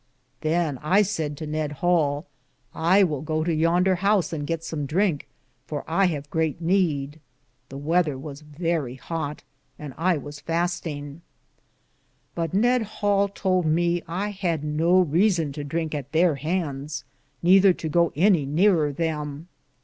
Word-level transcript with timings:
Than 0.39 0.79
saide 1.03 1.33
I 1.33 1.35
to 1.35 1.45
Ned 1.45 1.71
Hale: 1.73 2.25
I 2.73 3.03
will 3.03 3.21
go 3.21 3.43
to 3.43 3.53
yender 3.55 3.97
house 3.97 4.33
and 4.33 4.47
gitt 4.47 4.63
som 4.63 4.87
drinke, 4.87 5.27
for 5.67 5.83
I 5.87 6.05
have 6.07 6.27
greate 6.31 6.59
neede. 6.59 7.19
The 7.69 7.77
wether 7.77 8.17
was 8.17 8.41
verrie 8.41 8.95
hote, 8.95 9.43
and 9.77 9.93
I 9.99 10.17
was 10.17 10.39
fastinge. 10.39 11.19
But 12.33 12.51
Ned 12.51 12.81
Hale 12.81 13.27
tould 13.29 13.67
me 13.67 13.99
that 13.99 14.05
I 14.09 14.29
had 14.29 14.63
no 14.63 15.01
reason 15.01 15.51
to 15.51 15.63
drinke 15.63 15.93
at 15.93 16.13
there 16.13 16.33
handes, 16.33 17.03
nether 17.43 17.71
to 17.73 17.87
go 17.87 18.11
any 18.15 18.43
nearer 18.47 18.91
them. 18.91 19.49